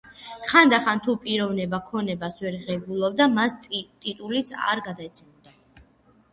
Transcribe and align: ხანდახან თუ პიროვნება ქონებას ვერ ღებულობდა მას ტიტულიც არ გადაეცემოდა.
ხანდახან 0.51 1.01
თუ 1.07 1.13
პიროვნება 1.25 1.81
ქონებას 1.91 2.41
ვერ 2.45 2.57
ღებულობდა 2.65 3.29
მას 3.37 3.59
ტიტულიც 3.69 4.57
არ 4.73 4.85
გადაეცემოდა. 4.91 5.59